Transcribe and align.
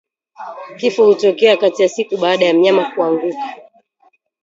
Kifo 0.77 1.05
hutokea 1.05 1.57
kati 1.57 1.81
ya 1.81 1.89
siku 1.89 2.17
baada 2.17 2.45
ya 2.45 2.53
mnyama 2.53 2.91
kuanguka 2.95 3.53